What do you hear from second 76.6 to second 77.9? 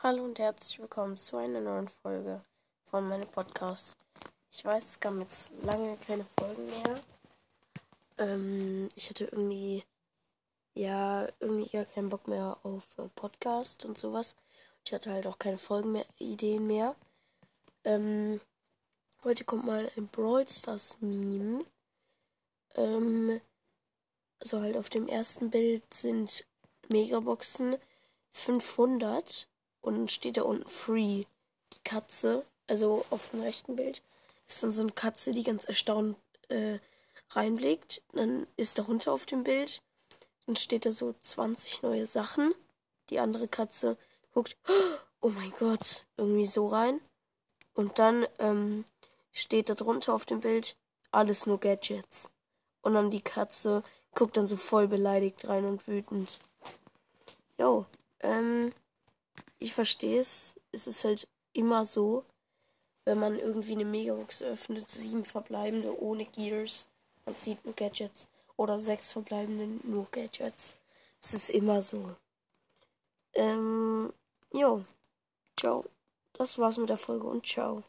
mit der Folge und ciao.